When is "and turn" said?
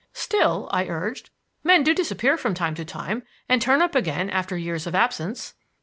3.47-3.83